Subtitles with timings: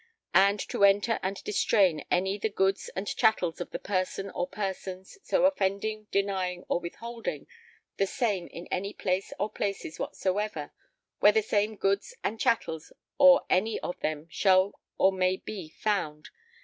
[0.33, 5.19] [and] to enter and distrain any the goods and chattels of the person or persons
[5.21, 7.45] so offending denying or withholding
[7.97, 10.71] the same in any place or places whatsoever
[11.19, 16.29] where the same goods and chattels or any of them shall or may be found